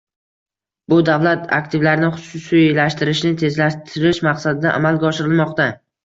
Bu 0.91 0.95
davlat 1.09 1.43
aktivlarini 1.57 2.07
xususiylashtirishni 2.15 3.31
tezlashtirish 3.41 4.23
maqsadida 4.29 4.73
amalga 4.79 5.07
oshirilmoqda 5.11 5.69